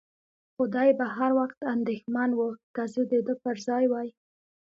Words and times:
خو 0.53 0.63
دی 0.75 0.89
به 0.99 1.05
هر 1.17 1.31
وخت 1.39 1.59
اندېښمن 1.73 2.29
و، 2.35 2.39
که 2.75 2.83
زه 2.93 3.01
د 3.11 3.13
ده 3.27 3.33
پر 3.43 3.55
ځای 3.67 3.85
وای. 3.91 4.09